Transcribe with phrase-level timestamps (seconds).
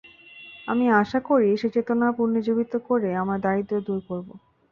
[0.67, 4.27] আমি আশা করি, সেই চেতনা পুনর্জীবিত করে আমরা দারিদ্র্য দূর করব।